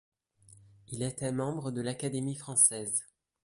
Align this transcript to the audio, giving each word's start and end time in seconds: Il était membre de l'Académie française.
Il 0.87 1.03
était 1.03 1.31
membre 1.31 1.69
de 1.69 1.79
l'Académie 1.79 2.33
française. 2.33 3.05